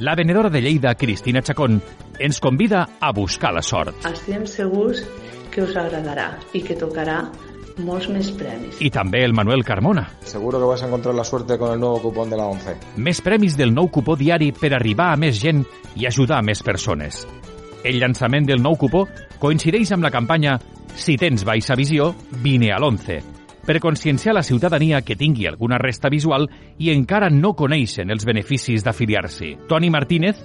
La 0.00 0.14
venedora 0.16 0.48
de 0.48 0.62
Lleida, 0.62 0.94
Cristina 0.94 1.42
Chacón, 1.42 1.82
ens 2.18 2.40
convida 2.40 2.86
a 3.00 3.12
buscar 3.12 3.52
la 3.52 3.60
sort. 3.60 4.06
Estem 4.08 4.46
segurs 4.48 5.02
que 5.52 5.66
us 5.66 5.76
agradarà 5.76 6.38
i 6.56 6.62
que 6.64 6.78
tocarà 6.78 7.26
molts 7.84 8.08
més 8.12 8.30
premis. 8.36 8.78
I 8.80 8.90
també 8.94 9.24
el 9.24 9.34
Manuel 9.36 9.64
Carmona. 9.64 10.06
Seguro 10.26 10.60
que 10.60 10.68
vas 10.68 10.82
a 10.82 10.86
encontrar 10.86 11.14
la 11.14 11.24
suerte 11.24 11.58
con 11.58 11.72
el 11.72 11.80
nuevo 11.80 12.00
cupón 12.02 12.30
de 12.30 12.36
la 12.36 12.46
11. 12.46 12.76
Més 12.96 13.20
premis 13.24 13.56
del 13.58 13.74
nou 13.74 13.90
cupó 13.92 14.16
diari 14.16 14.52
per 14.52 14.74
arribar 14.74 15.10
a 15.12 15.18
més 15.20 15.40
gent 15.40 15.64
i 15.96 16.06
ajudar 16.06 16.38
a 16.38 16.46
més 16.46 16.62
persones. 16.62 17.26
El 17.84 17.98
llançament 18.00 18.46
del 18.46 18.62
nou 18.62 18.76
cupó 18.76 19.06
coincideix 19.40 19.92
amb 19.92 20.04
la 20.04 20.12
campanya 20.12 20.58
Si 20.90 21.14
tens 21.16 21.44
baixa 21.46 21.76
visió, 21.78 22.10
vine 22.42 22.72
a 22.74 22.78
l'11, 22.80 23.20
per 23.64 23.78
conscienciar 23.78 24.34
la 24.34 24.42
ciutadania 24.42 25.02
que 25.02 25.14
tingui 25.16 25.46
alguna 25.46 25.78
resta 25.78 26.10
visual 26.10 26.48
i 26.78 26.90
encara 26.90 27.28
no 27.30 27.54
coneixen 27.54 28.10
els 28.10 28.26
beneficis 28.26 28.82
d'afiliar-s'hi. 28.82 29.52
Toni 29.70 29.90
Martínez, 29.94 30.40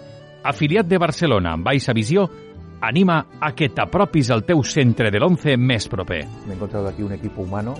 afiliat 0.45 0.85
de 0.85 0.99
Barcelona 1.01 1.55
amb 1.55 1.65
baixa 1.65 1.95
visió, 1.97 2.27
anima 2.87 3.19
a 3.39 3.53
que 3.55 3.69
t'apropis 3.69 4.31
al 4.31 4.45
teu 4.45 4.63
centre 4.63 5.11
de 5.11 5.19
l'11 5.19 5.57
més 5.57 5.87
proper. 5.91 6.23
Me 6.45 6.53
he 6.53 6.55
encontrado 6.55 6.87
aquí 6.87 7.03
un 7.03 7.13
equipo 7.13 7.41
humano 7.41 7.75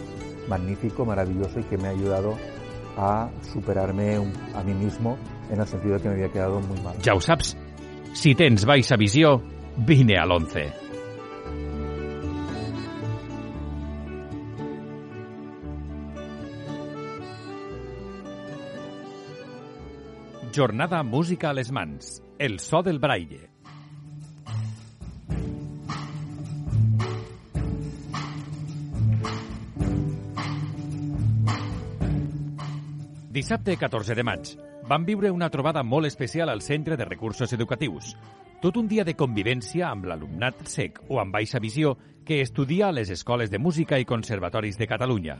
magnífico, 0.47 1.05
maravilloso 1.05 1.59
y 1.59 1.63
que 1.63 1.77
me 1.77 1.87
ha 1.87 1.91
ayudado 1.91 2.35
a 2.97 3.29
superarme 3.41 4.15
a 4.15 4.63
mí 4.63 4.73
mismo 4.73 5.17
en 5.49 5.59
el 5.59 5.67
sentido 5.67 5.95
de 5.95 6.01
que 6.01 6.09
me 6.09 6.15
había 6.15 6.31
quedado 6.31 6.61
muy 6.61 6.79
mal. 6.81 6.95
Ja 7.03 7.15
ho 7.15 7.21
saps, 7.21 7.57
si 8.13 8.35
tens 8.35 8.65
baixa 8.65 8.95
visió, 8.95 9.41
vine 9.77 10.17
a 10.17 10.25
l'11. 10.25 10.85
Jornada 20.55 21.03
Música 21.03 21.49
a 21.49 21.53
les 21.53 21.69
mans. 21.69 22.23
El 22.39 22.59
so 22.59 22.81
del 22.81 22.99
braille. 22.99 23.54
Dissabte 33.35 33.75
14 33.75 34.15
de 34.15 34.23
maig 34.23 34.53
vam 34.87 35.03
viure 35.03 35.27
una 35.27 35.49
trobada 35.51 35.81
molt 35.83 36.07
especial 36.07 36.47
al 36.47 36.61
Centre 36.63 36.95
de 36.95 37.03
Recursos 37.03 37.51
Educatius. 37.51 38.13
Tot 38.63 38.77
un 38.79 38.87
dia 38.87 39.03
de 39.03 39.11
convivència 39.19 39.89
amb 39.89 40.05
l'alumnat 40.07 40.61
sec 40.71 41.01
o 41.09 41.19
amb 41.19 41.35
baixa 41.35 41.59
visió 41.59 41.97
que 42.23 42.37
estudia 42.39 42.87
a 42.87 42.93
les 42.95 43.11
escoles 43.11 43.51
de 43.51 43.59
música 43.59 43.99
i 43.99 44.07
conservatoris 44.07 44.79
de 44.79 44.87
Catalunya. 44.87 45.35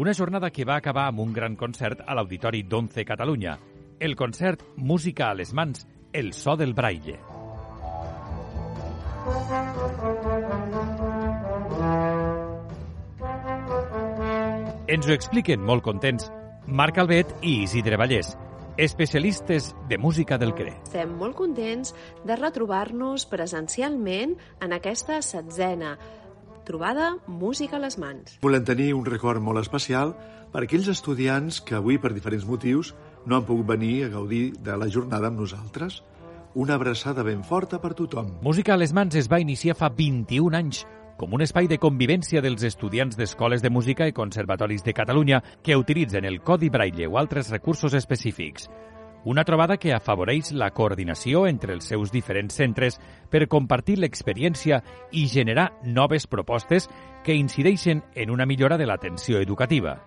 Una 0.00 0.14
jornada 0.16 0.48
que 0.48 0.64
va 0.64 0.78
acabar 0.80 1.10
amb 1.10 1.20
un 1.26 1.34
gran 1.36 1.58
concert 1.60 2.00
a 2.06 2.16
l'Auditori 2.16 2.62
d'Once 2.62 3.04
Catalunya. 3.04 3.58
El 4.00 4.16
concert 4.16 4.64
Música 4.78 5.28
a 5.28 5.34
les 5.34 5.52
mans, 5.52 5.84
el 6.14 6.32
so 6.32 6.56
del 6.56 6.72
braille. 6.72 7.20
Ens 14.88 15.04
ho 15.04 15.12
expliquen 15.12 15.60
molt 15.60 15.84
contents 15.84 16.32
Marc 16.66 16.98
Albet 16.98 17.30
i 17.46 17.60
Isidre 17.62 17.94
Vallès, 17.96 18.32
especialistes 18.76 19.68
de 19.88 19.98
música 19.98 20.34
del 20.36 20.50
CRE. 20.52 20.72
Estem 20.82 21.12
molt 21.14 21.36
contents 21.38 21.92
de 22.26 22.34
retrobar-nos 22.34 23.22
presencialment 23.30 24.34
en 24.58 24.74
aquesta 24.74 25.20
setzena 25.22 25.94
trobada 26.66 27.12
Música 27.28 27.78
a 27.78 27.84
les 27.84 28.00
mans. 28.02 28.40
Volem 28.42 28.66
tenir 28.66 28.90
un 28.98 29.06
record 29.06 29.38
molt 29.38 29.62
especial 29.62 30.16
per 30.50 30.64
aquells 30.66 30.90
estudiants 30.90 31.60
que 31.62 31.78
avui, 31.78 32.00
per 32.02 32.10
diferents 32.10 32.48
motius, 32.50 32.96
no 33.26 33.38
han 33.38 33.46
pogut 33.46 33.70
venir 33.70 34.08
a 34.08 34.10
gaudir 34.18 34.50
de 34.58 34.74
la 34.74 34.90
jornada 34.90 35.30
amb 35.30 35.38
nosaltres. 35.38 36.02
Una 36.58 36.74
abraçada 36.74 37.22
ben 37.22 37.46
forta 37.46 37.78
per 37.78 37.94
tothom. 37.94 38.40
Música 38.42 38.74
a 38.74 38.80
les 38.80 38.90
mans 38.90 39.14
es 39.14 39.30
va 39.30 39.38
iniciar 39.38 39.78
fa 39.78 39.92
21 39.94 40.58
anys 40.58 40.82
com 41.16 41.34
un 41.34 41.42
espai 41.42 41.68
de 41.68 41.78
convivència 41.82 42.42
dels 42.44 42.62
estudiants 42.66 43.16
d'escoles 43.16 43.62
de 43.64 43.70
música 43.70 44.06
i 44.08 44.14
conservatoris 44.16 44.84
de 44.84 44.94
Catalunya 44.94 45.42
que 45.62 45.76
utilitzen 45.76 46.24
el 46.24 46.42
codi 46.42 46.68
Braille 46.70 47.06
o 47.06 47.18
altres 47.18 47.50
recursos 47.50 47.94
específics. 47.94 48.70
Una 49.26 49.42
trobada 49.42 49.76
que 49.76 49.90
afavoreix 49.90 50.52
la 50.52 50.70
coordinació 50.70 51.48
entre 51.50 51.74
els 51.74 51.88
seus 51.90 52.12
diferents 52.14 52.54
centres 52.54 53.00
per 53.28 53.48
compartir 53.50 53.96
l'experiència 53.98 54.82
i 55.10 55.26
generar 55.26 55.72
noves 55.82 56.28
propostes 56.30 56.86
que 57.24 57.34
incideixen 57.34 58.04
en 58.14 58.30
una 58.30 58.46
millora 58.46 58.78
de 58.78 58.86
l'atenció 58.86 59.40
educativa. 59.42 59.98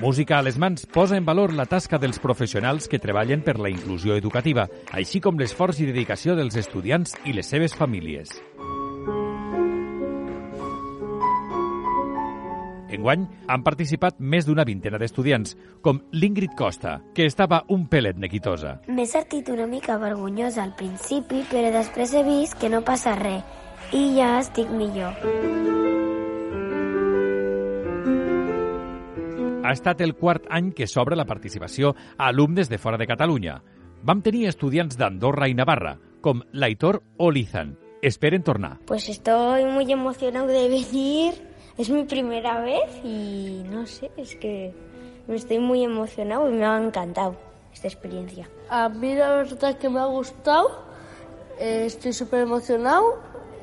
Música 0.00 0.38
a 0.38 0.42
les 0.42 0.56
mans 0.62 0.86
posa 0.86 1.16
en 1.16 1.24
valor 1.26 1.50
la 1.52 1.64
tasca 1.66 1.98
dels 1.98 2.20
professionals 2.22 2.86
que 2.86 3.00
treballen 3.02 3.40
per 3.42 3.56
la 3.58 3.66
inclusió 3.66 4.14
educativa, 4.14 4.68
així 4.94 5.18
com 5.18 5.34
l'esforç 5.40 5.80
i 5.82 5.88
dedicació 5.88 6.36
dels 6.38 6.54
estudiants 6.54 7.16
i 7.26 7.34
les 7.34 7.50
seves 7.50 7.74
famílies. 7.74 8.30
Enguany 12.94 13.26
han 13.50 13.64
participat 13.66 14.22
més 14.22 14.46
d'una 14.46 14.64
vintena 14.64 15.02
d'estudiants, 15.02 15.56
com 15.82 15.98
l'Ingrid 16.14 16.54
Costa, 16.54 17.00
que 17.12 17.26
estava 17.26 17.64
un 17.74 17.88
pelet 17.90 18.22
neguitosa. 18.22 18.78
M'he 18.86 19.06
sentit 19.10 19.50
una 19.50 19.66
mica 19.66 19.98
vergonyosa 19.98 20.62
al 20.62 20.76
principi, 20.78 21.42
però 21.50 21.74
després 21.74 22.14
he 22.14 22.22
vist 22.22 22.54
que 22.62 22.70
no 22.70 22.84
passa 22.86 23.18
res 23.18 23.42
i 23.90 24.14
ja 24.14 24.36
estic 24.38 24.70
millor. 24.70 26.07
Ha 29.68 29.72
estat 29.76 30.00
el 30.00 30.14
quart 30.16 30.46
any 30.48 30.70
que 30.72 30.86
s'obre 30.88 31.16
la 31.16 31.26
participació 31.28 31.92
a 32.16 32.30
alumnes 32.32 32.70
de 32.72 32.78
fora 32.80 32.96
de 32.96 33.06
Catalunya. 33.06 33.58
Vam 34.02 34.22
tenir 34.24 34.46
estudiants 34.48 34.96
d'Andorra 34.96 35.48
i 35.50 35.56
Navarra, 35.58 35.98
com 36.24 36.40
l'Aitor 36.52 37.02
o 37.18 37.28
l'Izan. 37.30 37.74
Esperen 38.00 38.44
tornar. 38.46 38.78
Pues 38.86 39.08
estoy 39.08 39.66
muy 39.66 39.90
emocionado 39.92 40.46
de 40.46 40.68
venir. 40.68 41.34
Es 41.76 41.90
mi 41.90 42.04
primera 42.04 42.60
vez 42.62 42.88
y 43.04 43.62
no 43.70 43.86
sé, 43.86 44.10
es 44.16 44.34
que 44.36 44.74
me 45.26 45.36
estoy 45.36 45.58
muy 45.58 45.84
emocionado 45.84 46.48
y 46.48 46.54
me 46.54 46.64
ha 46.64 46.82
encantado 46.82 47.36
esta 47.72 47.88
experiencia. 47.88 48.48
A 48.70 48.88
mí 48.88 49.14
la 49.14 49.34
verdad 49.34 49.76
que 49.76 49.88
me 49.88 50.00
ha 50.00 50.06
gustado, 50.06 50.82
eh, 51.60 51.84
estoy 51.86 52.12
súper 52.12 52.40
emocionado 52.40 53.20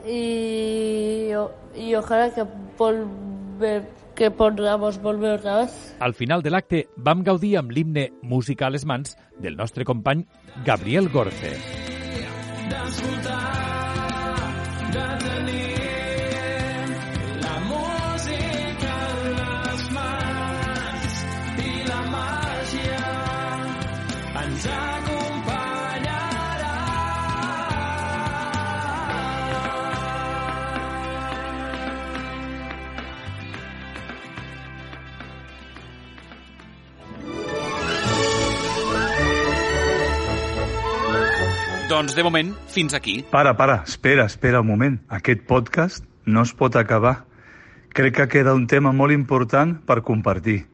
y, 0.08 1.32
y 1.76 1.96
ojalá 1.96 2.34
que 2.34 2.46
volver 2.78 3.90
que 4.16 4.32
podamos 4.32 5.02
volver 5.02 5.40
otra 5.40 5.58
vez. 5.60 5.96
Al 6.00 6.14
final 6.14 6.42
de 6.42 6.50
l'acte 6.50 6.88
vam 6.96 7.24
gaudir 7.24 7.58
amb 7.60 7.72
l'himne 7.72 8.10
Música 8.22 8.68
a 8.68 8.74
les 8.74 8.86
mans 8.86 9.18
del 9.38 9.56
nostre 9.56 9.86
company 9.86 10.26
Gabriel 10.66 11.10
Gorce. 11.10 11.58
de 14.96 15.06
tenir 15.20 15.85
Doncs 41.96 42.12
de 42.12 42.24
moment, 42.24 42.50
fins 42.68 42.94
aquí. 42.94 43.24
Para, 43.32 43.56
para, 43.56 43.76
espera, 43.88 44.26
espera 44.26 44.60
un 44.60 44.68
moment. 44.68 44.98
Aquest 45.08 45.46
podcast 45.48 46.04
no 46.26 46.42
es 46.44 46.52
pot 46.52 46.76
acabar. 46.76 47.24
Crec 47.96 48.18
que 48.18 48.26
queda 48.34 48.56
un 48.58 48.66
tema 48.68 48.92
molt 48.92 49.16
important 49.16 49.78
per 49.88 50.02
compartir. 50.04 50.66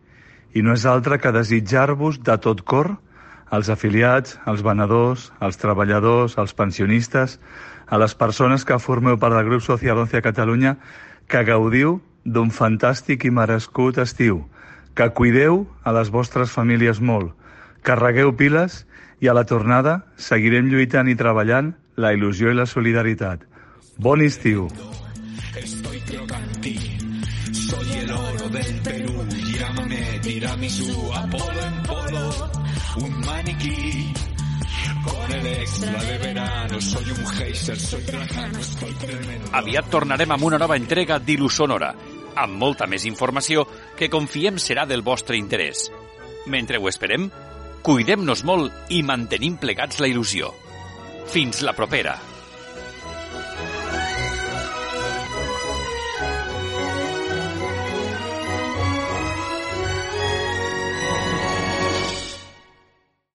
I 0.58 0.66
no 0.66 0.74
és 0.74 0.88
altre 0.90 1.20
que 1.22 1.30
desitjar-vos 1.36 2.18
de 2.26 2.40
tot 2.42 2.66
cor 2.66 2.96
als 3.54 3.70
afiliats, 3.70 4.40
als 4.50 4.66
venedors, 4.66 5.30
als 5.38 5.62
treballadors, 5.62 6.40
als 6.42 6.58
pensionistes, 6.58 7.38
a 7.86 8.02
les 8.02 8.18
persones 8.18 8.66
que 8.66 8.82
formeu 8.82 9.22
part 9.22 9.38
del 9.38 9.46
grup 9.46 9.62
Social 9.62 10.02
11 10.02 10.18
a 10.18 10.26
Catalunya, 10.26 10.78
que 11.30 11.46
gaudiu 11.46 12.00
d'un 12.26 12.50
fantàstic 12.50 13.30
i 13.30 13.36
merescut 13.36 14.02
estiu, 14.02 14.48
que 14.98 15.14
cuideu 15.14 15.68
a 15.86 15.94
les 15.94 16.10
vostres 16.10 16.50
famílies 16.50 16.98
molt, 16.98 17.36
carregueu 17.86 18.34
piles 18.34 18.88
i 19.22 19.30
a 19.30 19.34
la 19.38 19.46
tornada 19.46 20.02
seguirem 20.18 20.68
lluitant 20.72 21.10
i 21.12 21.16
treballant 21.16 21.72
la 22.02 22.12
il·lusió 22.16 22.50
i 22.52 22.58
la 22.58 22.66
solidaritat. 22.66 23.46
Bon 24.02 24.22
estiu! 24.26 24.66
Estoy 25.62 26.00
crocanti, 26.10 26.74
soy 27.54 27.92
el 28.02 28.12
oro 28.12 28.50
del 28.50 28.82
Perú, 28.82 29.26
llámame 29.54 30.20
tiramisú, 30.24 31.14
Apolo 31.14 31.62
en 31.68 31.84
polo, 31.84 32.30
un 33.06 33.20
maniquí. 33.26 34.14
Con 35.06 35.32
el 35.32 35.48
extra 35.48 36.04
de 36.04 36.18
verano, 36.18 36.82
soy 36.82 37.12
un 37.12 37.28
geyser, 37.28 37.78
soy 37.78 38.02
trajano, 38.02 38.60
estoy 38.60 38.94
tremendo. 38.94 39.50
Aviat 39.54 39.90
tornarem 39.90 40.34
amb 40.34 40.50
una 40.50 40.60
nova 40.62 40.78
entrega 40.78 41.20
d'Ilu 41.20 41.50
Sonora, 41.50 41.94
amb 42.36 42.58
molta 42.58 42.88
més 42.88 43.06
informació 43.06 43.68
que 43.98 44.10
confiem 44.10 44.58
serà 44.58 44.88
del 44.90 45.06
vostre 45.06 45.38
interès. 45.38 45.90
Mentre 46.50 46.80
ho 46.82 46.90
esperem, 46.90 47.30
Cuidem-nos 47.82 48.44
molt 48.46 48.92
i 48.94 49.00
mantenim 49.02 49.56
plegats 49.58 49.98
la 50.04 50.10
il·lusió. 50.12 50.52
Fins 51.34 51.64
la 51.66 51.74
propera! 51.74 52.31